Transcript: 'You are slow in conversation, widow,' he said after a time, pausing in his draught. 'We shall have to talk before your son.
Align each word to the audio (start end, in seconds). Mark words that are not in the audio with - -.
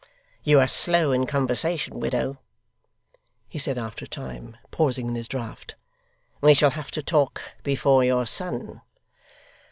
'You 0.43 0.59
are 0.59 0.67
slow 0.67 1.11
in 1.11 1.27
conversation, 1.27 1.99
widow,' 1.99 2.39
he 3.47 3.59
said 3.59 3.77
after 3.77 4.03
a 4.05 4.07
time, 4.07 4.57
pausing 4.71 5.09
in 5.09 5.13
his 5.13 5.27
draught. 5.27 5.75
'We 6.41 6.55
shall 6.55 6.71
have 6.71 6.89
to 6.93 7.03
talk 7.03 7.43
before 7.61 8.03
your 8.03 8.25
son. 8.25 8.81